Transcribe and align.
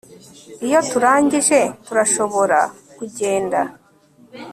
Iyo 0.65 0.79
turangije 0.89 1.59
turashobora 1.85 2.59
kugenda 2.97 3.59